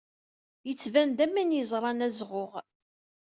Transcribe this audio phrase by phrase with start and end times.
[0.67, 2.51] Yettban-d am win yeẓran azɣuɣ.